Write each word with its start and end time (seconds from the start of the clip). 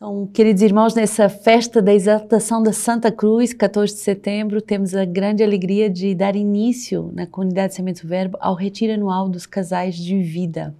Então, 0.00 0.28
queridos 0.28 0.62
irmãos, 0.62 0.94
nessa 0.94 1.28
festa 1.28 1.82
da 1.82 1.92
exaltação 1.92 2.62
da 2.62 2.72
Santa 2.72 3.10
Cruz, 3.10 3.52
14 3.52 3.94
de 3.94 3.98
setembro, 3.98 4.62
temos 4.62 4.94
a 4.94 5.04
grande 5.04 5.42
alegria 5.42 5.90
de 5.90 6.14
dar 6.14 6.36
início 6.36 7.10
na 7.12 7.26
comunidade 7.26 7.74
Semente 7.74 8.06
Verbo 8.06 8.38
ao 8.40 8.54
retiro 8.54 8.92
anual 8.92 9.28
dos 9.28 9.44
casais 9.44 9.96
de 9.96 10.22
vida. 10.22 10.72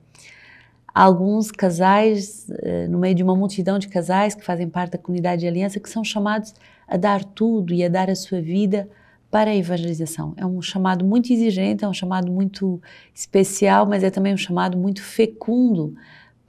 Alguns 0.95 1.51
casais, 1.51 2.49
eh, 2.63 2.87
no 2.87 3.01
meio 3.01 3.13
de 3.13 3.25
uma 3.25 3.35
multidão 3.35 3.77
de 3.77 3.89
casais 3.89 4.37
que 4.37 4.45
fazem 4.45 4.69
parte 4.69 4.93
da 4.93 4.99
comunidade 4.99 5.41
de 5.41 5.49
aliança, 5.49 5.81
que 5.81 5.91
são 5.91 6.05
chamados 6.05 6.55
a 6.87 6.97
dar 6.97 7.25
tudo 7.25 7.75
e 7.75 7.83
a 7.83 7.89
dar 7.89 8.09
a 8.09 8.15
sua 8.15 8.41
vida 8.41 8.89
para 9.33 9.51
a 9.51 9.57
evangelização. 9.57 10.33
É 10.37 10.47
um 10.47 10.63
chamado 10.63 11.05
muito 11.05 11.33
exigente, 11.33 11.85
é 11.85 11.89
um 11.89 11.93
chamado 11.93 12.31
muito 12.31 12.81
especial, 13.13 13.85
mas 13.85 14.05
é 14.05 14.11
também 14.11 14.33
um 14.33 14.39
chamado 14.39 14.79
muito 14.79 15.03
fecundo 15.03 15.97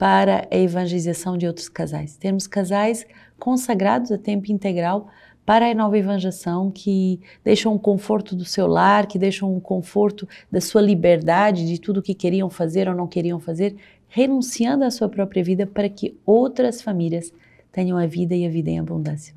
para 0.00 0.48
a 0.50 0.56
evangelização 0.56 1.36
de 1.36 1.46
outros 1.46 1.68
casais. 1.68 2.16
Temos 2.16 2.46
casais 2.46 3.06
consagrados 3.38 4.10
a 4.10 4.16
tempo 4.16 4.50
integral 4.50 5.08
para 5.44 5.70
a 5.70 5.74
nova 5.74 5.98
evangelização, 5.98 6.70
que 6.70 7.20
deixam 7.44 7.74
o 7.74 7.78
conforto 7.78 8.34
do 8.34 8.46
seu 8.46 8.66
lar, 8.66 9.06
que 9.06 9.18
deixam 9.18 9.54
o 9.54 9.60
conforto 9.60 10.26
da 10.50 10.58
sua 10.58 10.80
liberdade, 10.80 11.66
de 11.66 11.78
tudo 11.78 12.00
o 12.00 12.02
que 12.02 12.14
queriam 12.14 12.48
fazer 12.48 12.88
ou 12.88 12.94
não 12.94 13.06
queriam 13.06 13.38
fazer, 13.38 13.76
renunciando 14.08 14.84
à 14.84 14.90
sua 14.90 15.06
própria 15.06 15.44
vida 15.44 15.66
para 15.66 15.86
que 15.90 16.16
outras 16.24 16.80
famílias 16.80 17.30
tenham 17.70 17.98
a 17.98 18.06
vida 18.06 18.34
e 18.34 18.46
a 18.46 18.48
vida 18.48 18.70
em 18.70 18.78
abundância. 18.78 19.34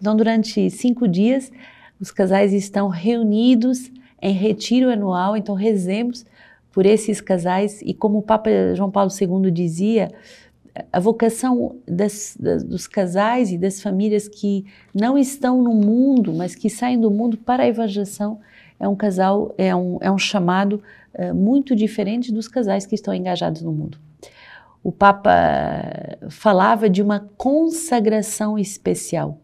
Então, 0.00 0.14
durante 0.14 0.70
cinco 0.70 1.08
dias, 1.08 1.50
os 1.98 2.12
casais 2.12 2.52
estão 2.52 2.86
reunidos 2.86 3.90
em 4.22 4.32
retiro 4.32 4.90
anual, 4.90 5.36
então 5.36 5.56
rezemos 5.56 6.24
por 6.74 6.84
esses 6.84 7.20
casais 7.20 7.80
e 7.82 7.94
como 7.94 8.18
o 8.18 8.22
Papa 8.22 8.50
João 8.74 8.90
Paulo 8.90 9.10
II 9.10 9.48
dizia, 9.52 10.10
a 10.92 10.98
vocação 10.98 11.76
das, 11.86 12.36
das, 12.38 12.64
dos 12.64 12.88
casais 12.88 13.52
e 13.52 13.56
das 13.56 13.80
famílias 13.80 14.26
que 14.26 14.66
não 14.92 15.16
estão 15.16 15.62
no 15.62 15.72
mundo, 15.72 16.34
mas 16.34 16.56
que 16.56 16.68
saem 16.68 17.00
do 17.00 17.12
mundo 17.12 17.38
para 17.38 17.62
a 17.62 17.66
evangelização 17.68 18.40
é 18.80 18.88
um 18.88 18.96
casal, 18.96 19.54
é 19.56 19.74
um, 19.74 19.98
é 20.00 20.10
um 20.10 20.18
chamado 20.18 20.82
uh, 21.14 21.32
muito 21.32 21.76
diferente 21.76 22.32
dos 22.32 22.48
casais 22.48 22.84
que 22.86 22.96
estão 22.96 23.14
engajados 23.14 23.62
no 23.62 23.70
mundo. 23.70 23.98
O 24.82 24.90
Papa 24.90 25.30
falava 26.28 26.90
de 26.90 27.00
uma 27.00 27.20
consagração 27.38 28.58
especial 28.58 29.38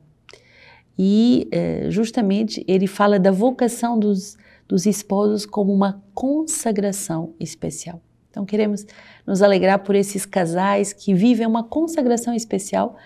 e 0.98 1.48
uh, 1.54 1.90
justamente 1.92 2.64
ele 2.66 2.88
fala 2.88 3.20
da 3.20 3.30
vocação 3.30 3.96
dos 3.96 4.36
dos 4.70 4.86
esposos 4.86 5.44
como 5.44 5.72
uma 5.72 6.00
consagração 6.14 7.34
especial. 7.40 8.00
Então, 8.30 8.44
queremos 8.44 8.86
nos 9.26 9.42
alegrar 9.42 9.80
por 9.80 9.96
esses 9.96 10.24
casais 10.24 10.92
que 10.92 11.12
vivem 11.12 11.44
uma 11.44 11.64
consagração 11.64 12.32
especial. 12.32 12.96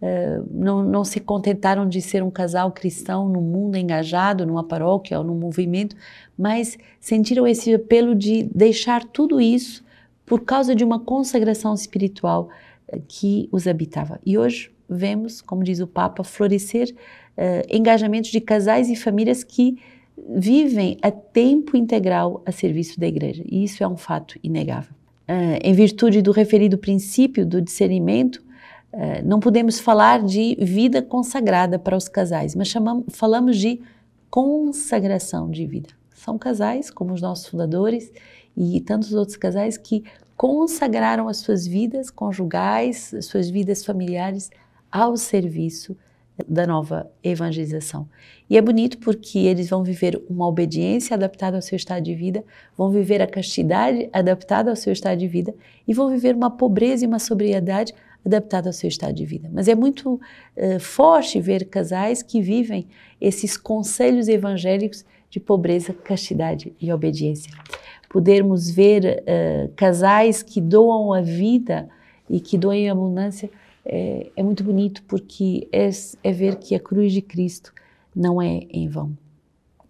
Uh, 0.00 0.44
não, 0.50 0.82
não 0.82 1.04
se 1.04 1.20
contentaram 1.20 1.88
de 1.88 2.02
ser 2.02 2.24
um 2.24 2.30
casal 2.30 2.72
cristão 2.72 3.28
no 3.28 3.40
mundo 3.40 3.76
engajado, 3.76 4.44
numa 4.44 4.64
paróquia 4.64 5.16
ou 5.16 5.24
num 5.24 5.36
movimento, 5.36 5.94
mas 6.36 6.76
sentiram 6.98 7.46
esse 7.46 7.72
apelo 7.72 8.16
de 8.16 8.42
deixar 8.52 9.04
tudo 9.04 9.40
isso 9.40 9.84
por 10.26 10.40
causa 10.40 10.74
de 10.74 10.82
uma 10.82 10.98
consagração 10.98 11.72
espiritual 11.72 12.48
uh, 12.92 13.00
que 13.06 13.48
os 13.52 13.68
habitava. 13.68 14.18
E 14.26 14.36
hoje 14.36 14.72
vemos, 14.90 15.40
como 15.40 15.62
diz 15.62 15.78
o 15.78 15.86
Papa, 15.86 16.24
florescer 16.24 16.92
uh, 16.92 17.64
engajamentos 17.70 18.32
de 18.32 18.40
casais 18.40 18.90
e 18.90 18.96
famílias 18.96 19.44
que 19.44 19.78
vivem 20.28 20.96
a 21.02 21.10
tempo 21.10 21.76
integral 21.76 22.42
a 22.46 22.52
serviço 22.52 22.98
da 22.98 23.06
igreja. 23.06 23.42
E 23.46 23.64
isso 23.64 23.82
é 23.82 23.88
um 23.88 23.96
fato 23.96 24.38
inegável. 24.42 24.94
Uh, 25.28 25.58
em 25.62 25.72
virtude 25.72 26.20
do 26.20 26.32
referido 26.32 26.76
princípio 26.78 27.46
do 27.46 27.60
discernimento, 27.60 28.36
uh, 28.92 29.24
não 29.24 29.40
podemos 29.40 29.78
falar 29.78 30.22
de 30.22 30.56
vida 30.60 31.00
consagrada 31.02 31.78
para 31.78 31.96
os 31.96 32.08
casais, 32.08 32.54
mas 32.54 32.68
chamamos, 32.68 33.04
falamos 33.08 33.58
de 33.58 33.80
consagração 34.30 35.50
de 35.50 35.66
vida. 35.66 35.90
São 36.14 36.38
casais, 36.38 36.90
como 36.90 37.12
os 37.12 37.20
nossos 37.20 37.46
fundadores 37.46 38.12
e 38.56 38.80
tantos 38.80 39.12
outros 39.12 39.36
casais, 39.36 39.76
que 39.76 40.04
consagraram 40.36 41.28
as 41.28 41.38
suas 41.38 41.66
vidas 41.66 42.10
conjugais, 42.10 43.12
as 43.14 43.26
suas 43.26 43.50
vidas 43.50 43.84
familiares 43.84 44.50
ao 44.90 45.16
serviço 45.16 45.96
da 46.48 46.66
nova 46.66 47.10
evangelização. 47.22 48.08
E 48.48 48.56
é 48.56 48.60
bonito 48.60 48.98
porque 48.98 49.38
eles 49.38 49.68
vão 49.68 49.82
viver 49.84 50.20
uma 50.28 50.46
obediência 50.46 51.14
adaptada 51.14 51.56
ao 51.56 51.62
seu 51.62 51.76
estado 51.76 52.02
de 52.02 52.14
vida, 52.14 52.44
vão 52.76 52.90
viver 52.90 53.20
a 53.20 53.26
castidade 53.26 54.08
adaptada 54.12 54.70
ao 54.70 54.76
seu 54.76 54.92
estado 54.92 55.18
de 55.18 55.28
vida 55.28 55.54
e 55.86 55.92
vão 55.92 56.10
viver 56.10 56.34
uma 56.34 56.50
pobreza 56.50 57.04
e 57.04 57.08
uma 57.08 57.18
sobriedade 57.18 57.94
adaptada 58.24 58.68
ao 58.68 58.72
seu 58.72 58.88
estado 58.88 59.14
de 59.14 59.24
vida. 59.24 59.50
Mas 59.52 59.68
é 59.68 59.74
muito 59.74 60.14
uh, 60.14 60.80
forte 60.80 61.40
ver 61.40 61.66
casais 61.66 62.22
que 62.22 62.40
vivem 62.40 62.86
esses 63.20 63.56
conselhos 63.56 64.28
evangélicos 64.28 65.04
de 65.28 65.40
pobreza, 65.40 65.92
castidade 65.92 66.72
e 66.80 66.92
obediência. 66.92 67.52
Podermos 68.08 68.70
ver 68.70 69.22
uh, 69.22 69.72
casais 69.74 70.42
que 70.42 70.60
doam 70.60 71.12
a 71.12 71.20
vida 71.20 71.88
e 72.28 72.40
que 72.40 72.56
doam 72.56 72.74
em 72.74 72.90
abundância 72.90 73.50
é, 73.84 74.30
é 74.36 74.42
muito 74.42 74.62
bonito 74.62 75.02
porque 75.04 75.68
é, 75.72 75.90
é 76.22 76.32
ver 76.32 76.56
que 76.56 76.74
a 76.74 76.80
cruz 76.80 77.12
de 77.12 77.20
Cristo 77.20 77.72
não 78.14 78.40
é 78.40 78.66
em 78.70 78.88
vão. 78.88 79.16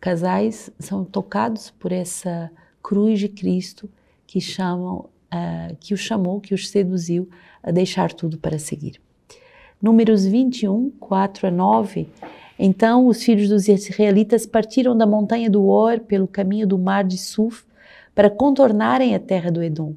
Casais 0.00 0.70
são 0.78 1.04
tocados 1.04 1.70
por 1.70 1.92
essa 1.92 2.50
cruz 2.82 3.20
de 3.20 3.28
Cristo 3.28 3.88
que 4.26 4.40
chamam, 4.40 5.08
uh, 5.32 5.76
que 5.78 5.94
os 5.94 6.00
chamou, 6.00 6.40
que 6.40 6.54
os 6.54 6.68
seduziu 6.68 7.28
a 7.62 7.70
deixar 7.70 8.12
tudo 8.12 8.38
para 8.38 8.58
seguir. 8.58 9.00
Números 9.80 10.24
21, 10.24 10.90
4 10.98 11.48
a 11.48 11.50
9. 11.50 12.08
Então 12.58 13.06
os 13.06 13.22
filhos 13.22 13.48
dos 13.48 13.68
israelitas 13.68 14.46
partiram 14.46 14.96
da 14.96 15.06
montanha 15.06 15.50
do 15.50 15.64
Or 15.66 16.00
pelo 16.00 16.26
caminho 16.26 16.66
do 16.66 16.78
mar 16.78 17.04
de 17.04 17.18
Suf 17.18 17.64
para 18.14 18.30
contornarem 18.30 19.14
a 19.14 19.20
terra 19.20 19.50
do 19.50 19.62
Edom. 19.62 19.94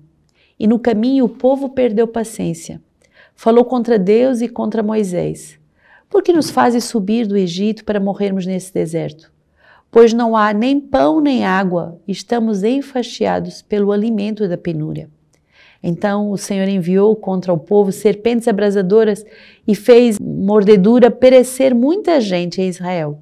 E 0.60 0.68
no 0.68 0.80
caminho 0.80 1.26
o 1.26 1.30
povo 1.30 1.70
perdeu 1.70 2.08
paciência 2.08 2.82
falou 3.36 3.66
contra 3.66 4.00
Deus 4.00 4.42
e 4.42 4.48
contra 4.48 4.82
Moisés. 4.82 5.60
Por 6.10 6.24
que 6.24 6.32
nos 6.32 6.50
fazes 6.50 6.86
subir 6.86 7.28
do 7.28 7.38
Egito 7.38 7.84
para 7.84 8.00
morrermos 8.00 8.46
nesse 8.46 8.74
deserto? 8.74 9.32
Pois 9.92 10.14
não 10.14 10.36
há 10.36 10.54
nem 10.54 10.80
pão 10.80 11.22
nem 11.22 11.46
água, 11.46 12.00
estamos 12.08 12.64
enfastiados 12.64 13.62
pelo 13.62 13.92
alimento 13.92 14.48
da 14.48 14.58
penúria. 14.58 15.10
Então 15.82 16.32
o 16.32 16.38
Senhor 16.38 16.68
enviou 16.68 17.16
contra 17.16 17.54
o 17.54 17.58
povo 17.58 17.92
serpentes 17.92 18.48
abrasadoras 18.48 19.24
e 19.68 19.76
fez 19.76 20.20
mordedura 20.20 21.12
perecer 21.12 21.76
muita 21.76 22.20
gente 22.20 22.62
em 22.62 22.68
Israel. 22.68 23.20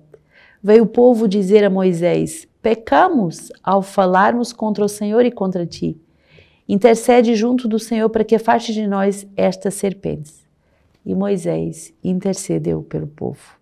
Veio 0.61 0.83
o 0.83 0.87
povo 0.87 1.27
dizer 1.27 1.63
a 1.65 1.69
Moisés: 1.69 2.47
Pecamos 2.61 3.51
ao 3.61 3.81
falarmos 3.81 4.53
contra 4.53 4.85
o 4.85 4.87
Senhor 4.87 5.25
e 5.25 5.31
contra 5.31 5.65
ti. 5.65 5.97
Intercede 6.67 7.35
junto 7.35 7.67
do 7.67 7.77
Senhor 7.77 8.09
para 8.09 8.23
que 8.23 8.35
afaste 8.35 8.73
de 8.73 8.87
nós 8.87 9.27
estas 9.35 9.73
serpentes. 9.73 10.43
E 11.05 11.13
Moisés 11.13 11.93
intercedeu 12.03 12.81
pelo 12.83 13.07
povo. 13.07 13.57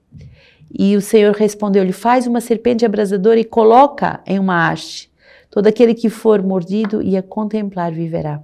E 0.71 0.95
o 0.95 1.01
Senhor 1.01 1.33
respondeu-lhe: 1.33 1.91
Faz 1.91 2.27
uma 2.27 2.39
serpente 2.39 2.85
abrasadora 2.85 3.39
e 3.39 3.43
coloca 3.43 4.21
em 4.25 4.39
uma 4.39 4.69
haste. 4.69 5.11
Todo 5.49 5.67
aquele 5.67 5.93
que 5.93 6.09
for 6.09 6.41
mordido 6.41 7.01
e 7.01 7.17
a 7.17 7.23
contemplar 7.23 7.91
viverá. 7.91 8.41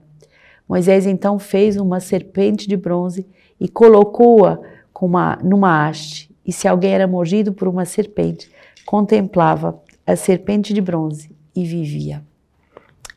Moisés 0.68 1.06
então 1.06 1.40
fez 1.40 1.78
uma 1.78 2.00
serpente 2.00 2.68
de 2.68 2.76
bronze 2.76 3.26
e 3.60 3.70
colocou-a 3.70 4.60
numa 5.44 5.88
haste. 5.88 6.30
E 6.46 6.52
se 6.52 6.68
alguém 6.68 6.92
era 6.92 7.08
mordido 7.08 7.54
por 7.54 7.68
uma 7.68 7.86
serpente, 7.86 8.50
contemplava 8.86 9.80
a 10.06 10.16
serpente 10.16 10.74
de 10.74 10.82
bronze 10.82 11.30
e 11.56 11.64
vivia. 11.64 12.24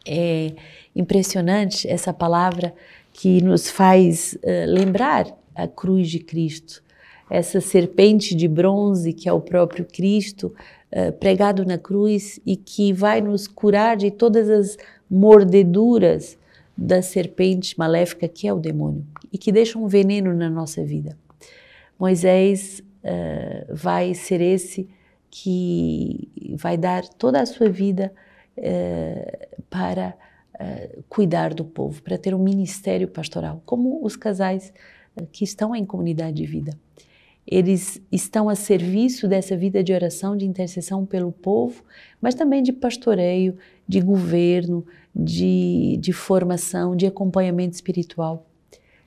É, 0.06 0.52
impressionante 0.94 1.88
essa 1.88 2.12
palavra 2.12 2.74
que 3.12 3.42
nos 3.42 3.70
faz 3.70 4.36
uh, 4.42 4.66
lembrar 4.66 5.26
a 5.54 5.66
cruz 5.66 6.08
de 6.08 6.18
Cristo, 6.18 6.82
essa 7.28 7.60
serpente 7.60 8.34
de 8.34 8.48
bronze 8.48 9.12
que 9.12 9.28
é 9.28 9.32
o 9.32 9.40
próprio 9.40 9.84
Cristo 9.84 10.54
uh, 10.92 11.12
pregado 11.12 11.64
na 11.64 11.78
cruz 11.78 12.40
e 12.44 12.56
que 12.56 12.92
vai 12.92 13.20
nos 13.20 13.46
curar 13.46 13.96
de 13.96 14.10
todas 14.10 14.48
as 14.48 14.76
mordeduras 15.08 16.38
da 16.76 17.02
serpente 17.02 17.78
maléfica 17.78 18.26
que 18.26 18.48
é 18.48 18.52
o 18.52 18.58
demônio 18.58 19.04
e 19.32 19.36
que 19.36 19.52
deixa 19.52 19.78
um 19.78 19.86
veneno 19.86 20.34
na 20.34 20.48
nossa 20.48 20.82
vida. 20.82 21.16
Moisés 21.98 22.82
uh, 23.04 23.74
vai 23.74 24.14
ser 24.14 24.40
esse 24.40 24.88
que 25.30 26.56
vai 26.56 26.76
dar 26.76 27.06
toda 27.06 27.40
a 27.40 27.46
sua 27.46 27.68
vida 27.68 28.12
para 29.70 30.14
uh, 30.60 31.02
cuidar 31.08 31.54
do 31.54 31.64
povo, 31.64 32.02
para 32.02 32.18
ter 32.18 32.34
um 32.34 32.42
ministério 32.42 33.08
pastoral, 33.08 33.62
como 33.64 34.04
os 34.04 34.16
casais 34.16 34.72
uh, 35.16 35.26
que 35.26 35.44
estão 35.44 35.74
em 35.74 35.84
comunidade 35.84 36.36
de 36.36 36.46
vida. 36.46 36.72
Eles 37.46 38.00
estão 38.12 38.48
a 38.48 38.54
serviço 38.54 39.26
dessa 39.26 39.56
vida 39.56 39.82
de 39.82 39.92
oração, 39.92 40.36
de 40.36 40.46
intercessão 40.46 41.04
pelo 41.06 41.32
povo, 41.32 41.82
mas 42.20 42.34
também 42.34 42.62
de 42.62 42.72
pastoreio, 42.72 43.56
de 43.88 44.00
governo, 44.00 44.86
de, 45.14 45.96
de 45.98 46.12
formação, 46.12 46.94
de 46.94 47.06
acompanhamento 47.06 47.74
espiritual. 47.74 48.46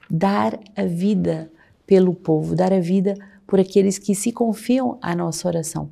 Dar 0.09 0.59
a 0.75 0.83
vida 0.83 1.49
pelo 1.85 2.13
povo, 2.13 2.55
dar 2.55 2.73
a 2.73 2.79
vida 2.79 3.15
por 3.47 3.59
aqueles 3.59 3.97
que 3.97 4.15
se 4.15 4.31
confiam 4.31 4.97
à 5.01 5.15
nossa 5.15 5.47
oração. 5.47 5.89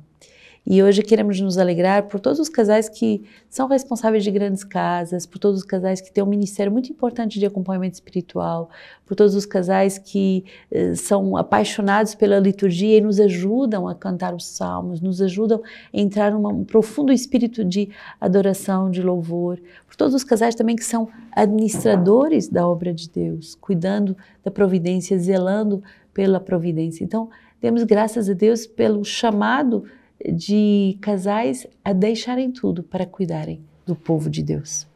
E 0.64 0.80
hoje 0.80 1.02
queremos 1.02 1.40
nos 1.40 1.58
alegrar 1.58 2.04
por 2.04 2.20
todos 2.20 2.38
os 2.38 2.48
casais 2.48 2.88
que 2.88 3.24
são 3.50 3.66
responsáveis 3.66 4.22
de 4.22 4.30
grandes 4.30 4.62
casas, 4.62 5.26
por 5.26 5.40
todos 5.40 5.58
os 5.58 5.66
casais 5.66 6.00
que 6.00 6.12
têm 6.12 6.22
um 6.22 6.26
ministério 6.26 6.70
muito 6.70 6.90
importante 6.90 7.40
de 7.40 7.44
acompanhamento 7.44 7.94
espiritual, 7.94 8.70
por 9.04 9.16
todos 9.16 9.34
os 9.34 9.44
casais 9.44 9.98
que 9.98 10.44
eh, 10.70 10.94
são 10.94 11.36
apaixonados 11.36 12.14
pela 12.14 12.38
liturgia 12.38 12.98
e 12.98 13.00
nos 13.00 13.18
ajudam 13.18 13.88
a 13.88 13.94
cantar 13.94 14.34
os 14.34 14.46
salmos, 14.46 15.00
nos 15.00 15.20
ajudam 15.20 15.60
a 15.92 16.00
entrar 16.00 16.30
num 16.30 16.64
profundo 16.64 17.12
espírito 17.12 17.64
de 17.64 17.88
adoração, 18.20 18.88
de 18.88 19.02
louvor, 19.02 19.60
por 19.84 19.96
todos 19.96 20.14
os 20.14 20.22
casais 20.22 20.54
também 20.54 20.76
que 20.76 20.84
são 20.84 21.08
administradores 21.32 22.48
da 22.48 22.68
obra 22.68 22.94
de 22.94 23.10
Deus, 23.10 23.56
cuidando 23.60 24.16
da 24.44 24.50
providência, 24.50 25.18
zelando 25.18 25.82
pela 26.14 26.38
providência. 26.38 27.02
Então, 27.02 27.28
demos 27.60 27.82
graças 27.82 28.30
a 28.30 28.32
Deus 28.32 28.64
pelo 28.64 29.04
chamado 29.04 29.84
de 30.30 30.96
casais 31.00 31.66
a 31.84 31.92
deixarem 31.92 32.50
tudo 32.50 32.82
para 32.82 33.06
cuidarem 33.06 33.60
do 33.86 33.96
povo 33.96 34.30
de 34.30 34.42
Deus. 34.42 34.86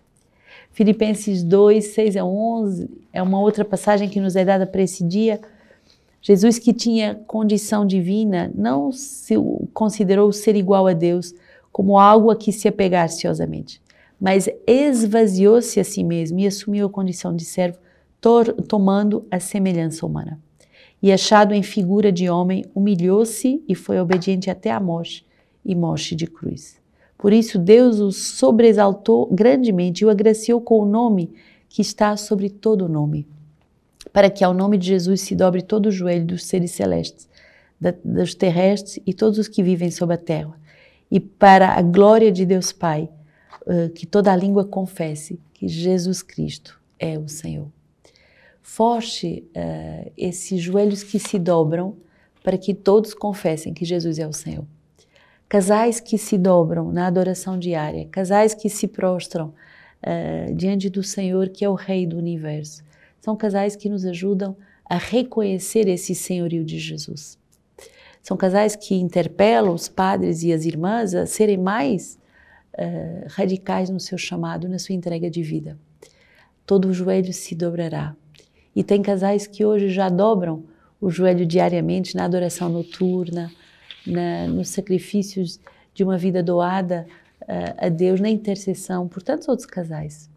Filipenses 0.72 1.42
2, 1.42 1.84
6 1.84 2.16
a 2.16 2.24
11 2.24 2.88
é 3.12 3.22
uma 3.22 3.40
outra 3.40 3.64
passagem 3.64 4.08
que 4.08 4.20
nos 4.20 4.36
é 4.36 4.44
dada 4.44 4.66
para 4.66 4.82
esse 4.82 5.02
dia. 5.02 5.40
Jesus, 6.20 6.58
que 6.58 6.72
tinha 6.72 7.14
condição 7.26 7.86
divina, 7.86 8.50
não 8.54 8.92
se 8.92 9.34
considerou 9.72 10.32
ser 10.32 10.54
igual 10.56 10.86
a 10.86 10.92
Deus 10.92 11.34
como 11.72 11.98
algo 11.98 12.30
a 12.30 12.36
que 12.36 12.52
se 12.52 12.68
apegar 12.68 13.04
ansiosamente, 13.04 13.82
mas 14.20 14.48
esvaziou-se 14.66 15.78
a 15.78 15.84
si 15.84 16.02
mesmo 16.02 16.38
e 16.38 16.46
assumiu 16.46 16.86
a 16.86 16.90
condição 16.90 17.34
de 17.34 17.44
servo, 17.44 17.78
tomando 18.66 19.26
a 19.30 19.38
semelhança 19.38 20.04
humana 20.04 20.40
e 21.02 21.12
achado 21.12 21.54
em 21.54 21.62
figura 21.62 22.10
de 22.10 22.28
homem, 22.28 22.64
humilhou-se 22.74 23.62
e 23.68 23.74
foi 23.74 24.00
obediente 24.00 24.50
até 24.50 24.70
a 24.70 24.80
morte 24.80 25.26
e 25.64 25.74
morte 25.74 26.14
de 26.14 26.26
cruz. 26.26 26.80
Por 27.18 27.32
isso 27.32 27.58
Deus 27.58 27.98
o 27.98 28.12
sobreexaltou 28.12 29.26
grandemente 29.32 30.02
e 30.02 30.06
o 30.06 30.10
agraciou 30.10 30.60
com 30.60 30.80
o 30.80 30.86
nome 30.86 31.32
que 31.68 31.82
está 31.82 32.16
sobre 32.16 32.48
todo 32.48 32.84
o 32.84 32.88
nome, 32.88 33.26
para 34.12 34.30
que 34.30 34.44
ao 34.44 34.54
nome 34.54 34.78
de 34.78 34.86
Jesus 34.86 35.20
se 35.22 35.34
dobre 35.34 35.62
todo 35.62 35.86
o 35.86 35.92
joelho 35.92 36.26
dos 36.26 36.44
seres 36.44 36.70
celestes, 36.72 37.28
da, 37.80 37.94
dos 38.04 38.34
terrestres 38.34 39.02
e 39.06 39.12
todos 39.12 39.38
os 39.38 39.48
que 39.48 39.62
vivem 39.62 39.90
sobre 39.90 40.14
a 40.14 40.18
terra, 40.18 40.58
e 41.10 41.20
para 41.20 41.70
a 41.70 41.82
glória 41.82 42.32
de 42.32 42.46
Deus 42.46 42.72
Pai, 42.72 43.08
uh, 43.66 43.90
que 43.90 44.06
toda 44.06 44.32
a 44.32 44.36
língua 44.36 44.64
confesse 44.64 45.38
que 45.52 45.68
Jesus 45.68 46.22
Cristo 46.22 46.80
é 46.98 47.18
o 47.18 47.28
Senhor 47.28 47.75
forte 48.66 49.48
uh, 49.56 50.12
esses 50.18 50.60
joelhos 50.60 51.04
que 51.04 51.20
se 51.20 51.38
dobram 51.38 51.96
para 52.42 52.58
que 52.58 52.74
todos 52.74 53.14
confessem 53.14 53.72
que 53.72 53.84
Jesus 53.84 54.18
é 54.18 54.26
o 54.26 54.32
Senhor. 54.32 54.66
Casais 55.48 56.00
que 56.00 56.18
se 56.18 56.36
dobram 56.36 56.90
na 56.90 57.06
adoração 57.06 57.56
diária, 57.56 58.08
casais 58.10 58.54
que 58.54 58.68
se 58.68 58.88
prostram 58.88 59.54
uh, 60.02 60.52
diante 60.52 60.90
do 60.90 61.02
Senhor, 61.02 61.48
que 61.48 61.64
é 61.64 61.68
o 61.68 61.74
Rei 61.74 62.08
do 62.08 62.18
universo. 62.18 62.82
São 63.20 63.36
casais 63.36 63.76
que 63.76 63.88
nos 63.88 64.04
ajudam 64.04 64.56
a 64.84 64.98
reconhecer 64.98 65.88
esse 65.88 66.12
senhorio 66.12 66.64
de 66.64 66.78
Jesus. 66.80 67.38
São 68.20 68.36
casais 68.36 68.74
que 68.74 68.96
interpelam 68.96 69.72
os 69.72 69.88
padres 69.88 70.42
e 70.42 70.52
as 70.52 70.64
irmãs 70.64 71.14
a 71.14 71.24
serem 71.24 71.56
mais 71.56 72.18
uh, 72.74 73.26
radicais 73.28 73.88
no 73.88 74.00
seu 74.00 74.18
chamado, 74.18 74.68
na 74.68 74.80
sua 74.80 74.96
entrega 74.96 75.30
de 75.30 75.42
vida. 75.42 75.78
Todo 76.66 76.88
o 76.88 76.92
joelho 76.92 77.32
se 77.32 77.54
dobrará 77.54 78.16
e 78.76 78.84
tem 78.84 79.00
casais 79.00 79.46
que 79.46 79.64
hoje 79.64 79.88
já 79.88 80.10
dobram 80.10 80.62
o 81.00 81.10
joelho 81.10 81.46
diariamente 81.46 82.14
na 82.14 82.26
adoração 82.26 82.68
noturna, 82.68 83.50
na, 84.06 84.46
nos 84.48 84.68
sacrifícios 84.68 85.58
de 85.94 86.04
uma 86.04 86.18
vida 86.18 86.42
doada 86.42 87.06
uh, 87.40 87.86
a 87.86 87.88
Deus, 87.88 88.20
na 88.20 88.28
intercessão 88.28 89.08
por 89.08 89.22
tantos 89.22 89.48
outros 89.48 89.66
casais. 89.66 90.28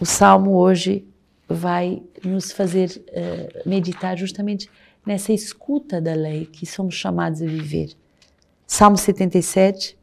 O 0.00 0.06
Salmo 0.06 0.56
hoje 0.56 1.06
vai 1.46 2.02
nos 2.24 2.50
fazer 2.50 2.88
uh, 2.90 3.68
meditar 3.68 4.16
justamente 4.16 4.70
nessa 5.04 5.34
escuta 5.34 6.00
da 6.00 6.14
lei 6.14 6.46
que 6.46 6.64
somos 6.64 6.94
chamados 6.94 7.42
a 7.42 7.46
viver. 7.46 7.90
Salmo 8.66 8.96
77, 8.96 9.98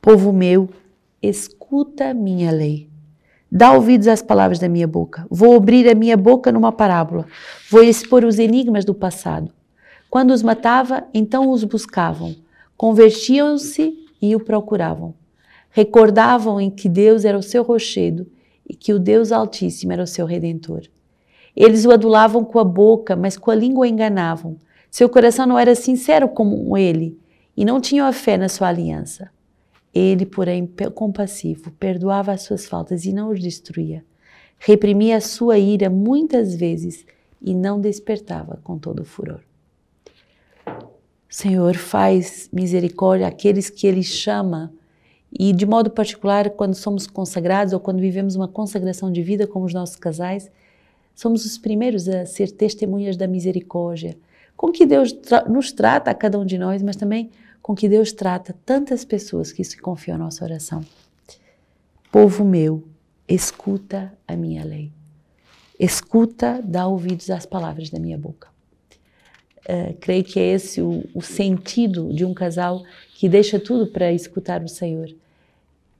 Povo 0.00 0.32
meu, 0.32 0.68
escuta 1.22 2.12
minha 2.14 2.50
lei. 2.50 2.91
Dá 3.54 3.70
ouvidos 3.74 4.08
às 4.08 4.22
palavras 4.22 4.58
da 4.58 4.66
minha 4.66 4.86
boca. 4.86 5.26
Vou 5.30 5.54
abrir 5.54 5.86
a 5.86 5.94
minha 5.94 6.16
boca 6.16 6.50
numa 6.50 6.72
parábola. 6.72 7.26
Vou 7.70 7.82
expor 7.82 8.24
os 8.24 8.38
enigmas 8.38 8.82
do 8.82 8.94
passado. 8.94 9.52
Quando 10.08 10.30
os 10.30 10.42
matava, 10.42 11.04
então 11.12 11.50
os 11.50 11.62
buscavam. 11.62 12.34
Convertiam-se 12.78 13.92
e 14.22 14.34
o 14.34 14.40
procuravam. 14.40 15.12
Recordavam 15.68 16.58
em 16.58 16.70
que 16.70 16.88
Deus 16.88 17.26
era 17.26 17.36
o 17.36 17.42
seu 17.42 17.62
rochedo 17.62 18.26
e 18.66 18.74
que 18.74 18.94
o 18.94 18.98
Deus 18.98 19.30
Altíssimo 19.30 19.92
era 19.92 20.02
o 20.02 20.06
seu 20.06 20.24
redentor. 20.24 20.84
Eles 21.54 21.84
o 21.84 21.90
adulavam 21.90 22.42
com 22.42 22.58
a 22.58 22.64
boca, 22.64 23.14
mas 23.14 23.36
com 23.36 23.50
a 23.50 23.54
língua 23.54 23.86
enganavam. 23.86 24.56
Seu 24.90 25.10
coração 25.10 25.44
não 25.44 25.58
era 25.58 25.74
sincero 25.74 26.26
como 26.26 26.74
ele 26.74 27.18
e 27.54 27.66
não 27.66 27.82
tinham 27.82 28.06
a 28.06 28.14
fé 28.14 28.38
na 28.38 28.48
sua 28.48 28.68
aliança. 28.68 29.30
Ele, 29.94 30.24
porém, 30.24 30.68
compassivo, 30.94 31.70
perdoava 31.72 32.32
as 32.32 32.42
suas 32.42 32.66
faltas 32.66 33.04
e 33.04 33.12
não 33.12 33.30
os 33.30 33.40
destruía. 33.40 34.04
Reprimia 34.58 35.16
a 35.16 35.20
sua 35.20 35.58
ira 35.58 35.90
muitas 35.90 36.54
vezes 36.54 37.04
e 37.40 37.54
não 37.54 37.80
despertava 37.80 38.60
com 38.62 38.78
todo 38.78 39.00
o 39.00 39.04
furor. 39.04 39.40
Senhor, 41.28 41.76
faz 41.76 42.48
misericórdia 42.52 43.26
àqueles 43.26 43.68
que 43.68 43.86
Ele 43.86 44.02
chama 44.02 44.72
e, 45.32 45.52
de 45.52 45.64
modo 45.64 45.90
particular, 45.90 46.50
quando 46.50 46.74
somos 46.74 47.06
consagrados 47.06 47.72
ou 47.72 47.80
quando 47.80 48.00
vivemos 48.00 48.36
uma 48.36 48.46
consagração 48.46 49.10
de 49.10 49.22
vida 49.22 49.46
como 49.46 49.64
os 49.64 49.72
nossos 49.72 49.96
casais, 49.96 50.50
somos 51.14 51.44
os 51.44 51.56
primeiros 51.56 52.08
a 52.08 52.26
ser 52.26 52.50
testemunhas 52.50 53.16
da 53.16 53.26
misericórdia, 53.26 54.16
com 54.56 54.70
que 54.70 54.84
Deus 54.84 55.12
tra 55.12 55.44
nos 55.48 55.72
trata 55.72 56.10
a 56.10 56.14
cada 56.14 56.38
um 56.38 56.44
de 56.44 56.58
nós, 56.58 56.82
mas 56.82 56.96
também 56.96 57.30
com 57.62 57.74
que 57.74 57.88
Deus 57.88 58.12
trata 58.12 58.54
tantas 58.66 59.04
pessoas 59.04 59.52
que 59.52 59.62
se 59.62 59.78
confiam 59.78 60.16
à 60.16 60.18
nossa 60.18 60.44
oração. 60.44 60.84
Povo 62.10 62.44
meu, 62.44 62.82
escuta 63.28 64.12
a 64.26 64.36
minha 64.36 64.64
lei. 64.64 64.90
Escuta, 65.78 66.60
dá 66.62 66.86
ouvidos 66.86 67.30
às 67.30 67.46
palavras 67.46 67.88
da 67.88 67.98
minha 67.98 68.18
boca. 68.18 68.48
Uh, 69.60 69.94
creio 70.00 70.24
que 70.24 70.40
é 70.40 70.54
esse 70.54 70.82
o, 70.82 71.08
o, 71.14 71.22
sentido 71.22 72.12
de 72.12 72.24
um 72.24 72.34
casal 72.34 72.82
que 73.14 73.28
deixa 73.28 73.60
tudo 73.60 73.86
para 73.86 74.12
escutar 74.12 74.60
o 74.62 74.68
Senhor. 74.68 75.08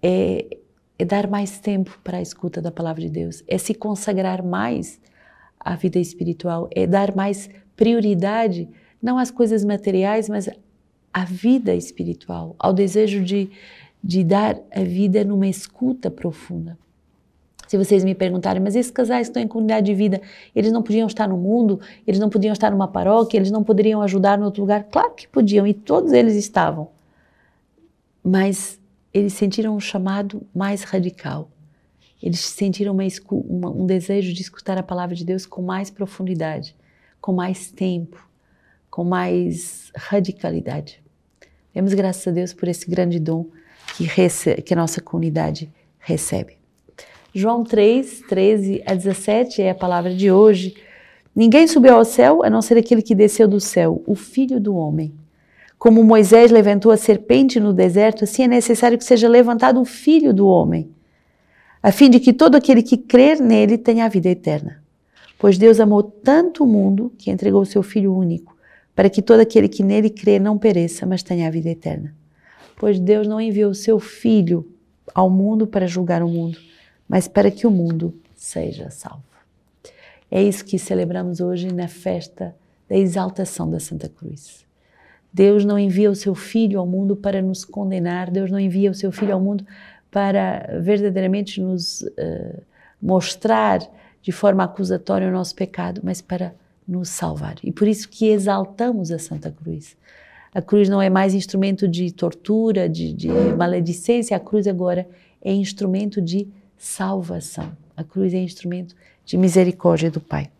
É, 0.02 0.58
é 0.98 1.04
dar 1.04 1.28
mais 1.28 1.60
tempo 1.60 1.96
para 2.02 2.18
a 2.18 2.22
escuta 2.22 2.60
da 2.60 2.72
palavra 2.72 3.00
de 3.02 3.08
Deus, 3.08 3.44
é 3.46 3.56
se 3.56 3.72
consagrar 3.72 4.42
mais 4.42 5.00
à 5.58 5.76
vida 5.76 6.00
espiritual, 6.00 6.68
é 6.72 6.88
dar 6.88 7.14
mais 7.14 7.48
prioridade, 7.76 8.68
não 9.00 9.16
às 9.16 9.30
coisas 9.30 9.64
materiais, 9.64 10.28
mas 10.28 10.48
à 11.12 11.24
vida 11.24 11.74
espiritual, 11.74 12.56
ao 12.58 12.72
desejo 12.72 13.22
de, 13.22 13.50
de 14.02 14.24
dar 14.24 14.58
a 14.74 14.82
vida 14.82 15.24
numa 15.24 15.46
escuta 15.46 16.10
profunda. 16.10 16.78
Se 17.72 17.78
vocês 17.78 18.04
me 18.04 18.14
perguntarem, 18.14 18.62
mas 18.62 18.76
esses 18.76 18.92
casais 18.92 19.28
que 19.28 19.30
estão 19.30 19.42
em 19.42 19.48
comunidade 19.48 19.86
de 19.86 19.94
vida, 19.94 20.20
eles 20.54 20.70
não 20.70 20.82
podiam 20.82 21.06
estar 21.06 21.26
no 21.26 21.38
mundo, 21.38 21.80
eles 22.06 22.20
não 22.20 22.28
podiam 22.28 22.52
estar 22.52 22.70
numa 22.70 22.86
paróquia, 22.86 23.38
eles 23.38 23.50
não 23.50 23.64
poderiam 23.64 24.02
ajudar 24.02 24.38
em 24.38 24.42
outro 24.42 24.60
lugar? 24.60 24.84
Claro 24.84 25.14
que 25.14 25.26
podiam, 25.26 25.66
e 25.66 25.72
todos 25.72 26.12
eles 26.12 26.34
estavam. 26.34 26.90
Mas 28.22 28.78
eles 29.12 29.32
sentiram 29.32 29.74
um 29.74 29.80
chamado 29.80 30.42
mais 30.54 30.82
radical. 30.82 31.50
Eles 32.22 32.40
sentiram 32.40 32.92
uma, 32.92 33.04
uma, 33.32 33.70
um 33.70 33.86
desejo 33.86 34.32
de 34.32 34.42
escutar 34.42 34.78
a 34.78 34.82
palavra 34.82 35.16
de 35.16 35.24
Deus 35.24 35.44
com 35.44 35.62
mais 35.62 35.90
profundidade, 35.90 36.76
com 37.20 37.32
mais 37.32 37.70
tempo, 37.70 38.28
com 38.90 39.02
mais 39.02 39.90
radicalidade. 39.96 41.01
Demos 41.74 41.94
graças 41.94 42.26
a 42.28 42.30
Deus 42.30 42.52
por 42.52 42.68
esse 42.68 42.88
grande 42.88 43.18
dom 43.18 43.46
que, 43.96 44.06
que 44.62 44.74
a 44.74 44.76
nossa 44.76 45.00
comunidade 45.00 45.70
recebe. 45.98 46.58
João 47.34 47.64
3, 47.64 48.24
13 48.28 48.82
a 48.86 48.94
17 48.94 49.62
é 49.62 49.70
a 49.70 49.74
palavra 49.74 50.14
de 50.14 50.30
hoje. 50.30 50.74
Ninguém 51.34 51.66
subiu 51.66 51.94
ao 51.94 52.04
céu 52.04 52.42
a 52.44 52.50
não 52.50 52.60
ser 52.60 52.76
aquele 52.76 53.00
que 53.00 53.14
desceu 53.14 53.48
do 53.48 53.58
céu, 53.58 54.02
o 54.06 54.14
Filho 54.14 54.60
do 54.60 54.76
Homem. 54.76 55.14
Como 55.78 56.04
Moisés 56.04 56.50
levantou 56.50 56.92
a 56.92 56.96
serpente 56.96 57.58
no 57.58 57.72
deserto, 57.72 58.24
assim 58.24 58.42
é 58.42 58.48
necessário 58.48 58.98
que 58.98 59.04
seja 59.04 59.28
levantado 59.28 59.80
o 59.80 59.84
Filho 59.84 60.32
do 60.34 60.46
Homem, 60.46 60.90
a 61.82 61.90
fim 61.90 62.10
de 62.10 62.20
que 62.20 62.32
todo 62.32 62.54
aquele 62.54 62.82
que 62.82 62.96
crer 62.98 63.40
nele 63.40 63.78
tenha 63.78 64.04
a 64.04 64.08
vida 64.08 64.28
eterna. 64.28 64.82
Pois 65.38 65.58
Deus 65.58 65.80
amou 65.80 66.02
tanto 66.02 66.62
o 66.62 66.66
mundo 66.66 67.12
que 67.18 67.30
entregou 67.30 67.62
o 67.62 67.66
seu 67.66 67.82
Filho 67.82 68.14
único 68.14 68.51
para 68.94 69.08
que 69.08 69.22
todo 69.22 69.40
aquele 69.40 69.68
que 69.68 69.82
nele 69.82 70.10
crê 70.10 70.38
não 70.38 70.58
pereça, 70.58 71.06
mas 71.06 71.22
tenha 71.22 71.48
a 71.48 71.50
vida 71.50 71.70
eterna. 71.70 72.14
Pois 72.76 72.98
Deus 72.98 73.26
não 73.26 73.40
enviou 73.40 73.70
o 73.70 73.74
seu 73.74 73.98
Filho 73.98 74.68
ao 75.14 75.30
mundo 75.30 75.66
para 75.66 75.86
julgar 75.86 76.22
o 76.22 76.28
mundo, 76.28 76.58
mas 77.08 77.28
para 77.28 77.50
que 77.50 77.66
o 77.66 77.70
mundo 77.70 78.14
seja 78.34 78.90
salvo. 78.90 79.22
É 80.30 80.42
isso 80.42 80.64
que 80.64 80.78
celebramos 80.78 81.40
hoje 81.40 81.72
na 81.72 81.88
festa 81.88 82.54
da 82.88 82.96
exaltação 82.96 83.70
da 83.70 83.78
Santa 83.78 84.08
Cruz. 84.08 84.64
Deus 85.32 85.64
não 85.64 85.78
envia 85.78 86.10
o 86.10 86.14
seu 86.14 86.34
Filho 86.34 86.78
ao 86.78 86.86
mundo 86.86 87.16
para 87.16 87.40
nos 87.40 87.64
condenar, 87.64 88.30
Deus 88.30 88.50
não 88.50 88.60
envia 88.60 88.90
o 88.90 88.94
seu 88.94 89.10
Filho 89.10 89.32
ao 89.32 89.40
mundo 89.40 89.64
para 90.10 90.78
verdadeiramente 90.82 91.60
nos 91.60 92.02
uh, 92.02 92.62
mostrar 93.00 93.80
de 94.20 94.30
forma 94.30 94.62
acusatória 94.62 95.28
o 95.28 95.32
nosso 95.32 95.54
pecado, 95.54 96.02
mas 96.04 96.20
para 96.20 96.54
nos 96.92 97.08
salvar. 97.08 97.56
E 97.64 97.72
por 97.72 97.88
isso 97.88 98.08
que 98.08 98.28
exaltamos 98.28 99.10
a 99.10 99.18
Santa 99.18 99.50
Cruz. 99.50 99.96
A 100.54 100.60
cruz 100.60 100.88
não 100.88 101.00
é 101.00 101.08
mais 101.08 101.32
instrumento 101.32 101.88
de 101.88 102.12
tortura, 102.12 102.86
de, 102.86 103.14
de 103.14 103.28
maledicência, 103.56 104.36
a 104.36 104.40
cruz 104.40 104.66
agora 104.66 105.08
é 105.40 105.52
instrumento 105.52 106.20
de 106.20 106.46
salvação. 106.76 107.72
A 107.96 108.04
cruz 108.04 108.34
é 108.34 108.38
instrumento 108.38 108.94
de 109.24 109.38
misericórdia 109.38 110.10
do 110.10 110.20
Pai. 110.20 110.50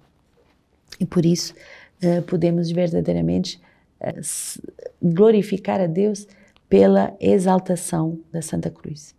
E 0.99 1.05
por 1.05 1.27
isso 1.27 1.55
uh, 2.03 2.23
podemos 2.23 2.71
verdadeiramente 2.71 3.61
uh, 4.01 4.73
glorificar 5.03 5.81
a 5.81 5.87
Deus 5.87 6.27
pela 6.69 7.15
exaltação 7.21 8.19
da 8.33 8.41
Santa 8.41 8.71
Cruz. 8.71 9.15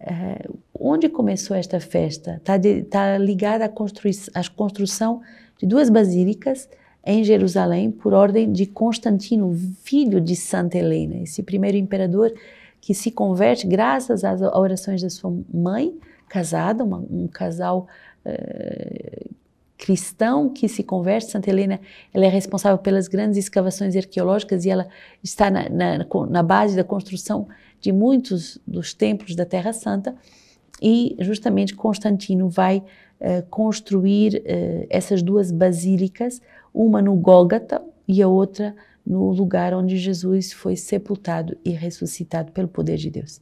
Uh, 0.00 0.58
onde 0.78 1.08
começou 1.08 1.56
esta 1.56 1.80
festa? 1.80 2.36
Está 2.36 2.58
tá 2.90 3.16
ligada 3.16 3.64
à, 3.64 3.68
constru 3.68 4.10
à 4.34 4.42
construção 4.50 5.22
de 5.62 5.66
duas 5.68 5.88
basílicas 5.88 6.68
em 7.06 7.22
Jerusalém 7.22 7.88
por 7.88 8.12
ordem 8.12 8.50
de 8.50 8.66
Constantino, 8.66 9.54
filho 9.84 10.20
de 10.20 10.34
Santa 10.34 10.76
Helena, 10.76 11.22
esse 11.22 11.40
primeiro 11.40 11.76
imperador 11.76 12.34
que 12.80 12.92
se 12.92 13.12
converte 13.12 13.64
graças 13.64 14.24
às 14.24 14.42
orações 14.42 15.00
da 15.02 15.08
sua 15.08 15.32
mãe, 15.54 15.96
casada, 16.28 16.82
uma, 16.82 16.98
um 17.08 17.28
casal 17.28 17.86
uh, 18.26 19.30
cristão 19.78 20.48
que 20.48 20.68
se 20.68 20.82
converte. 20.82 21.30
Santa 21.30 21.48
Helena 21.48 21.78
ela 22.12 22.24
é 22.24 22.28
responsável 22.28 22.78
pelas 22.78 23.06
grandes 23.06 23.38
escavações 23.38 23.94
arqueológicas 23.94 24.64
e 24.64 24.70
ela 24.70 24.88
está 25.22 25.48
na, 25.48 25.68
na, 25.68 26.06
na 26.28 26.42
base 26.42 26.74
da 26.74 26.82
construção 26.82 27.46
de 27.80 27.92
muitos 27.92 28.58
dos 28.66 28.92
templos 28.92 29.36
da 29.36 29.46
Terra 29.46 29.72
Santa. 29.72 30.16
E 30.82 31.14
justamente 31.20 31.76
Constantino 31.76 32.48
vai 32.48 32.78
uh, 32.78 33.46
construir 33.48 34.42
uh, 34.44 34.86
essas 34.90 35.22
duas 35.22 35.52
basílicas, 35.52 36.42
uma 36.74 37.00
no 37.00 37.14
Gólgata 37.14 37.80
e 38.08 38.20
a 38.20 38.26
outra 38.26 38.74
no 39.06 39.30
lugar 39.30 39.74
onde 39.74 39.96
Jesus 39.96 40.52
foi 40.52 40.76
sepultado 40.76 41.56
e 41.64 41.70
ressuscitado 41.70 42.50
pelo 42.50 42.68
poder 42.68 42.96
de 42.96 43.10
Deus. 43.10 43.40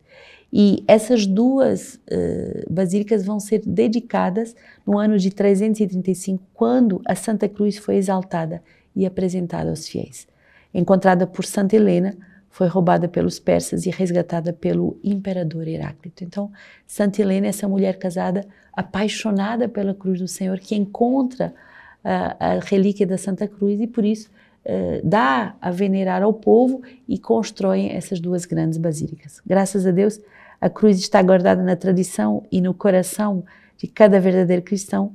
E 0.52 0.82
essas 0.86 1.26
duas 1.26 1.94
uh, 1.94 2.72
basílicas 2.72 3.24
vão 3.24 3.40
ser 3.40 3.62
dedicadas 3.64 4.54
no 4.86 4.98
ano 4.98 5.16
de 5.16 5.30
335, 5.30 6.42
quando 6.52 7.00
a 7.06 7.14
Santa 7.14 7.48
Cruz 7.48 7.78
foi 7.78 7.96
exaltada 7.96 8.62
e 8.94 9.06
apresentada 9.06 9.70
aos 9.70 9.88
fiéis. 9.88 10.26
Encontrada 10.74 11.26
por 11.26 11.44
Santa 11.44 11.76
Helena, 11.76 12.16
foi 12.50 12.66
roubada 12.66 13.08
pelos 13.08 13.38
persas 13.38 13.86
e 13.86 13.90
resgatada 13.90 14.52
pelo 14.52 14.98
imperador 15.02 15.66
Heráclito. 15.68 16.24
Então, 16.24 16.50
Santa 16.86 17.22
Helena 17.22 17.46
é 17.46 17.50
essa 17.50 17.68
mulher 17.68 17.96
casada, 17.96 18.44
apaixonada 18.72 19.68
pela 19.68 19.94
cruz 19.94 20.18
do 20.18 20.28
Senhor, 20.28 20.58
que 20.58 20.74
encontra 20.74 21.54
a, 22.02 22.54
a 22.54 22.58
relíquia 22.58 23.06
da 23.06 23.16
Santa 23.16 23.46
Cruz 23.46 23.80
e 23.80 23.86
por 23.86 24.04
isso 24.04 24.28
uh, 24.64 25.00
dá 25.06 25.54
a 25.60 25.70
venerar 25.70 26.22
ao 26.22 26.32
povo 26.32 26.82
e 27.08 27.18
constroem 27.18 27.92
essas 27.92 28.18
duas 28.20 28.44
grandes 28.44 28.78
basílicas. 28.78 29.40
Graças 29.46 29.86
a 29.86 29.92
Deus, 29.92 30.20
a 30.60 30.68
cruz 30.68 30.98
está 30.98 31.22
guardada 31.22 31.62
na 31.62 31.76
tradição 31.76 32.44
e 32.50 32.60
no 32.60 32.74
coração 32.74 33.44
de 33.78 33.86
cada 33.86 34.20
verdadeiro 34.20 34.62
cristão. 34.62 35.12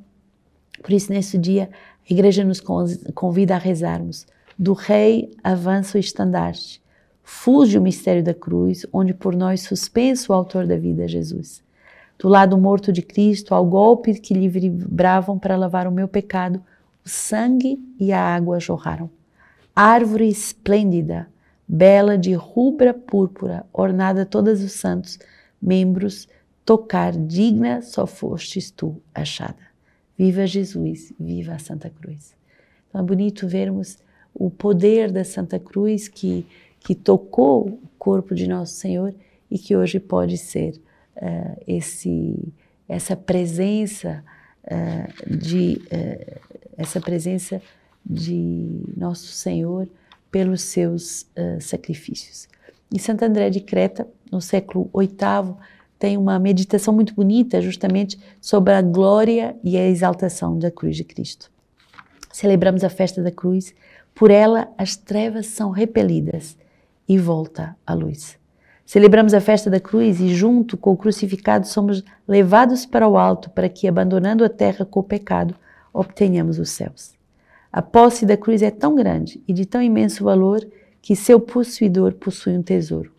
Por 0.82 0.92
isso, 0.92 1.12
nesse 1.12 1.38
dia, 1.38 1.70
a 2.10 2.14
Igreja 2.14 2.44
nos 2.44 2.62
convida 3.14 3.56
a 3.56 3.60
rezarmos. 3.60 4.26
Do 4.58 4.74
Rei 4.74 5.32
avança 5.44 5.98
o 5.98 6.00
estandarte, 6.00 6.82
fuge 7.26 7.78
o 7.78 7.82
mistério 7.82 8.24
da 8.24 8.34
cruz, 8.34 8.86
onde 8.94 9.14
por 9.14 9.36
nós 9.36 9.62
suspenso 9.62 10.32
o 10.32 10.36
autor 10.36 10.68
da 10.68 10.78
vida, 10.78 11.08
Jesus. 11.08 11.64
Do 12.18 12.30
lado 12.30 12.58
morto 12.58 12.94
de 12.94 13.02
Cristo, 13.02 13.54
ao 13.54 13.66
golpe 13.66 14.14
que 14.14 14.34
lhe 14.34 14.48
vibravam 14.48 15.38
para 15.38 15.58
lavar 15.58 15.88
o 15.88 15.92
meu 15.92 16.08
pecado, 16.08 16.62
o 17.04 17.10
sangue 17.10 17.78
e 18.00 18.14
a 18.14 18.22
água 18.22 18.60
jorraram. 18.60 19.10
Árvore 19.76 20.30
esplêndida, 20.30 21.28
bela 21.68 22.18
de 22.18 22.34
rubra 22.34 22.94
púrpura, 22.94 23.66
ornada 23.74 24.26
todos 24.26 24.64
os 24.64 24.74
santos 24.74 25.20
membros, 25.62 26.30
tocar 26.64 27.12
digna 27.12 27.82
só 27.82 28.06
fostes 28.06 28.70
tu 28.70 29.02
achada. 29.14 29.58
Viva 30.18 30.46
Jesus, 30.48 31.12
viva 31.20 31.54
a 31.54 31.60
Santa 31.60 31.90
Cruz. 31.90 32.34
Então 32.88 33.02
é 33.02 33.04
bonito 33.04 33.48
vermos 33.48 33.98
o 34.34 34.50
poder 34.50 35.12
da 35.12 35.24
Santa 35.24 35.60
Cruz 35.60 36.08
que, 36.08 36.46
que 36.86 36.94
tocou 36.94 37.68
o 37.68 37.90
corpo 37.98 38.36
de 38.36 38.48
Nosso 38.48 38.76
Senhor 38.76 39.14
e 39.50 39.58
que 39.58 39.76
hoje 39.76 40.00
pode 40.00 40.38
ser 40.38 40.80
uh, 41.18 41.60
esse, 41.68 42.54
essa 42.88 43.16
presença 43.16 44.24
uh, 44.64 45.36
de 45.36 45.82
uh, 45.88 46.40
essa 46.78 47.02
presença 47.02 47.60
de 48.06 48.84
Nosso 48.96 49.30
Senhor 49.30 49.90
pelos 50.30 50.62
seus 50.62 51.26
sacrifícios. 51.62 52.48
E 52.94 53.00
Santo 53.00 53.24
André 53.24 53.50
de 53.50 53.62
Creta, 53.62 54.06
no 54.30 54.42
século 54.42 54.92
VIII, 54.94 55.56
tem 55.98 56.18
uma 56.18 56.38
meditação 56.38 56.94
muito 56.94 57.16
bonita 57.16 57.62
justamente 57.62 58.20
sobre 58.42 58.74
a 58.74 58.82
glória 58.82 59.56
e 59.64 59.78
a 59.78 59.88
exaltação 59.88 60.60
da 60.60 60.70
cruz 60.70 60.98
de 60.98 61.06
Cristo. 61.06 61.50
Celebramos 62.32 62.84
a 62.84 62.90
festa 62.90 63.24
da 63.24 63.32
cruz, 63.32 63.74
por 64.14 64.30
ela 64.30 64.68
as 64.78 64.98
trevas 64.98 65.48
são 65.48 65.72
repelidas 65.72 66.58
e 67.08 67.18
volta 67.18 67.76
a 67.86 67.94
luz. 67.94 68.38
Celebramos 68.86 69.34
a 69.34 69.42
festa 69.42 69.70
da 69.70 69.80
cruz 69.80 70.20
e, 70.20 70.34
junto 70.36 70.78
com 70.78 70.92
o 70.92 70.98
crucificado, 70.98 71.66
somos 71.66 72.04
levados 72.28 72.86
para 72.86 73.08
o 73.08 73.18
alto 73.18 73.50
para 73.50 73.68
que, 73.68 73.88
abandonando 73.88 74.44
a 74.44 74.50
terra 74.50 74.86
com 74.86 75.00
o 75.00 75.04
pecado, 75.04 75.56
obtenhamos 75.92 76.60
os 76.60 76.70
céus. 76.70 77.14
A 77.72 77.82
posse 77.82 78.26
da 78.26 78.38
cruz 78.38 78.62
é 78.62 78.70
tão 78.70 78.96
grande 78.96 79.42
e 79.48 79.54
de 79.54 79.66
tão 79.66 79.82
imenso 79.82 80.24
valor 80.24 80.66
que 81.02 81.16
seu 81.16 81.40
possuidor 81.40 82.14
possui 82.14 82.58
um 82.58 82.62
tesouro. 82.62 83.12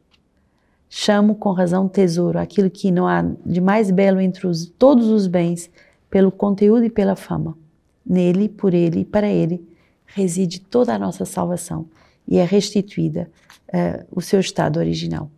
Chamo 0.88 1.34
com 1.34 1.50
razão 1.50 1.88
tesouro 1.88 2.38
aquilo 2.38 2.70
que 2.70 2.92
não 2.92 3.08
há 3.08 3.22
de 3.44 3.60
mais 3.60 3.90
belo 3.90 4.20
entre 4.20 4.46
os, 4.46 4.66
todos 4.66 5.08
os 5.08 5.26
bens, 5.26 5.68
pelo 6.08 6.30
conteúdo 6.30 6.84
e 6.84 6.90
pela 6.90 7.16
fama. 7.16 7.58
Nele, 8.04 8.48
por 8.48 8.72
ele 8.72 9.00
e 9.00 9.04
para 9.04 9.28
ele 9.28 9.66
reside 10.06 10.60
toda 10.60 10.94
a 10.94 10.98
nossa 10.98 11.24
salvação 11.24 11.86
e 12.26 12.38
é 12.38 12.44
restituída 12.44 13.30
uh, 13.68 14.04
o 14.10 14.20
seu 14.20 14.40
estado 14.40 14.78
original. 14.78 15.30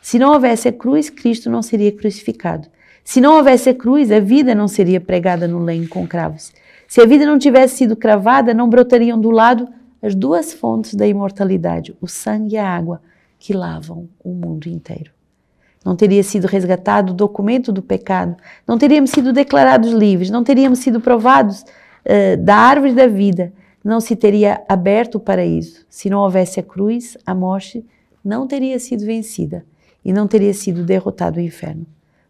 Se 0.00 0.18
não 0.18 0.32
houvesse 0.32 0.68
a 0.68 0.72
cruz, 0.72 1.08
Cristo 1.08 1.48
não 1.48 1.62
seria 1.62 1.90
crucificado. 1.90 2.68
Se 3.02 3.20
não 3.20 3.36
houvesse 3.36 3.70
a 3.70 3.74
cruz, 3.74 4.10
a 4.10 4.20
vida 4.20 4.54
não 4.54 4.68
seria 4.68 5.00
pregada 5.00 5.46
no 5.48 5.58
lenho 5.58 5.88
com 5.88 6.06
cravos. 6.06 6.52
Se 6.86 7.00
a 7.00 7.06
vida 7.06 7.26
não 7.26 7.38
tivesse 7.38 7.78
sido 7.78 7.96
cravada, 7.96 8.54
não 8.54 8.68
brotariam 8.68 9.20
do 9.20 9.30
lado 9.30 9.68
as 10.02 10.14
duas 10.14 10.52
fontes 10.52 10.94
da 10.94 11.06
imortalidade, 11.06 11.96
o 12.00 12.06
sangue 12.06 12.54
e 12.54 12.58
a 12.58 12.68
água, 12.68 13.00
que 13.38 13.54
lavam 13.54 14.08
o 14.22 14.30
mundo 14.30 14.68
inteiro. 14.68 15.10
Não 15.84 15.96
teria 15.96 16.22
sido 16.22 16.46
resgatado 16.46 17.12
o 17.12 17.14
documento 17.14 17.72
do 17.72 17.82
pecado, 17.82 18.36
não 18.66 18.78
teríamos 18.78 19.10
sido 19.10 19.32
declarados 19.32 19.92
livres, 19.92 20.30
não 20.30 20.44
teríamos 20.44 20.78
sido 20.78 21.00
provados 21.00 21.62
uh, 21.62 22.36
da 22.38 22.56
árvore 22.56 22.92
da 22.92 23.06
vida, 23.06 23.52
não 23.84 24.00
se 24.00 24.16
teria 24.16 24.64
aberto 24.66 25.16
o 25.16 25.20
paraíso. 25.20 25.84
Se 25.90 26.08
não 26.08 26.20
houvesse 26.20 26.58
a 26.58 26.62
cruz, 26.62 27.18
a 27.26 27.34
morte 27.34 27.84
não 28.24 28.46
teria 28.46 28.78
sido 28.78 29.04
vencida 29.04 29.64
e 30.02 30.12
não 30.12 30.26
teria 30.26 30.54
sido 30.54 30.82
derrotado 30.82 31.38
o 31.38 31.42
inferno. 31.42 31.86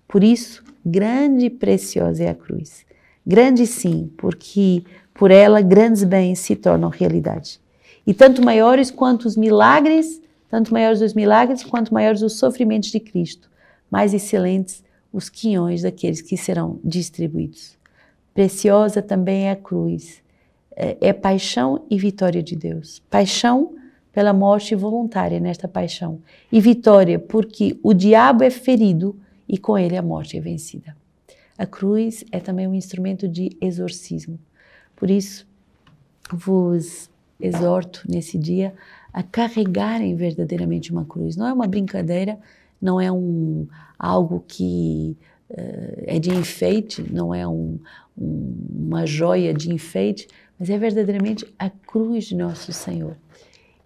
Por 0.08 0.24
isso, 0.24 0.64
grande 0.84 1.46
e 1.46 1.50
preciosa 1.50 2.24
é 2.24 2.28
a 2.28 2.34
cruz. 2.34 2.84
Grande 3.24 3.66
sim, 3.66 4.10
porque 4.16 4.82
por 5.14 5.30
ela 5.30 5.62
grandes 5.62 6.02
bens 6.02 6.40
se 6.40 6.56
tornam 6.56 6.88
realidade. 6.88 7.60
E 8.06 8.12
tanto 8.12 8.44
maiores 8.44 8.90
quanto 8.90 9.24
os 9.24 9.36
milagres, 9.36 10.20
tanto 10.50 10.72
maiores 10.72 11.00
os 11.00 11.14
milagres 11.14 11.62
quanto 11.62 11.94
maiores 11.94 12.20
os 12.20 12.36
sofrimentos 12.38 12.90
de 12.90 13.00
Cristo, 13.00 13.48
mais 13.90 14.12
excelentes 14.12 14.82
os 15.12 15.28
quinhões 15.28 15.82
daqueles 15.82 16.20
que 16.20 16.36
serão 16.36 16.80
distribuídos. 16.84 17.78
Preciosa 18.34 19.00
também 19.00 19.46
é 19.46 19.52
a 19.52 19.56
cruz. 19.56 20.23
É, 20.76 20.96
é 21.00 21.12
paixão 21.12 21.84
e 21.88 21.96
vitória 21.98 22.42
de 22.42 22.56
Deus. 22.56 23.00
Paixão 23.10 23.74
pela 24.12 24.32
morte 24.32 24.76
voluntária 24.76 25.40
nesta 25.40 25.66
paixão, 25.66 26.20
e 26.50 26.60
vitória 26.60 27.18
porque 27.18 27.76
o 27.82 27.92
diabo 27.92 28.44
é 28.44 28.50
ferido 28.50 29.18
e 29.48 29.58
com 29.58 29.76
ele 29.76 29.96
a 29.96 30.02
morte 30.02 30.36
é 30.36 30.40
vencida. 30.40 30.96
A 31.58 31.66
cruz 31.66 32.24
é 32.30 32.38
também 32.38 32.68
um 32.68 32.74
instrumento 32.74 33.28
de 33.28 33.56
exorcismo. 33.60 34.38
Por 34.94 35.10
isso, 35.10 35.46
vos 36.32 37.10
exorto 37.40 38.04
nesse 38.08 38.38
dia 38.38 38.72
a 39.12 39.22
carregarem 39.22 40.14
verdadeiramente 40.14 40.92
uma 40.92 41.04
cruz. 41.04 41.36
Não 41.36 41.46
é 41.46 41.52
uma 41.52 41.66
brincadeira, 41.66 42.38
não 42.80 43.00
é 43.00 43.10
um 43.10 43.66
algo 43.98 44.44
que 44.46 45.16
é 46.06 46.18
de 46.18 46.30
enfeite, 46.30 47.04
não 47.12 47.34
é 47.34 47.46
um, 47.46 47.78
um, 48.16 48.56
uma 48.88 49.06
joia 49.06 49.52
de 49.52 49.72
enfeite, 49.72 50.26
mas 50.58 50.70
é 50.70 50.78
verdadeiramente 50.78 51.46
a 51.58 51.68
cruz 51.68 52.24
de 52.24 52.36
nosso 52.36 52.72
Senhor. 52.72 53.16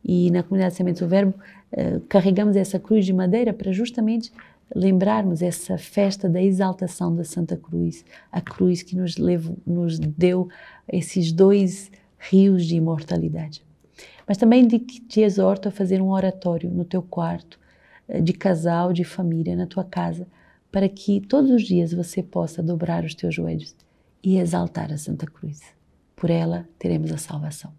E 0.04 0.30
na 0.30 0.42
comunidade 0.42 0.74
Semente 0.74 1.00
do 1.00 1.08
Verbo, 1.08 1.34
uh, 1.72 2.00
carregamos 2.08 2.56
essa 2.56 2.78
cruz 2.78 3.04
de 3.04 3.12
madeira 3.12 3.52
para 3.52 3.72
justamente 3.72 4.32
lembrarmos 4.74 5.42
essa 5.42 5.78
festa 5.78 6.28
da 6.28 6.42
exaltação 6.42 7.14
da 7.14 7.24
Santa 7.24 7.56
Cruz, 7.56 8.04
a 8.30 8.40
cruz 8.40 8.82
que 8.82 8.96
nos, 8.96 9.16
levou, 9.16 9.56
nos 9.66 9.98
deu 9.98 10.48
esses 10.86 11.32
dois 11.32 11.90
rios 12.18 12.66
de 12.66 12.76
imortalidade. 12.76 13.64
Mas 14.26 14.36
também 14.36 14.66
te 14.66 15.20
exorto 15.20 15.68
a 15.68 15.72
fazer 15.72 16.02
um 16.02 16.10
oratório 16.10 16.70
no 16.70 16.84
teu 16.84 17.02
quarto, 17.02 17.58
eh, 18.06 18.20
de 18.20 18.32
casal, 18.32 18.92
de 18.92 19.04
família, 19.04 19.56
na 19.56 19.66
tua 19.66 19.84
casa, 19.84 20.26
para 20.70 20.88
que 20.88 21.20
todos 21.20 21.50
os 21.50 21.62
dias 21.62 21.94
você 21.94 22.22
possa 22.22 22.62
dobrar 22.62 23.04
os 23.04 23.14
teus 23.14 23.34
joelhos 23.34 23.74
e 24.22 24.36
exaltar 24.36 24.92
a 24.92 24.98
Santa 24.98 25.26
Cruz. 25.26 25.77
Por 26.20 26.30
ela 26.30 26.68
teremos 26.78 27.12
a 27.12 27.18
salvação. 27.18 27.72